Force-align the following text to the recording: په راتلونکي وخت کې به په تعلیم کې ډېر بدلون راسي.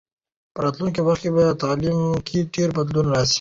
په 0.53 0.59
راتلونکي 0.65 1.01
وخت 1.03 1.21
کې 1.23 1.31
به 1.35 1.43
په 1.51 1.59
تعلیم 1.63 1.99
کې 2.27 2.39
ډېر 2.53 2.69
بدلون 2.77 3.07
راسي. 3.13 3.29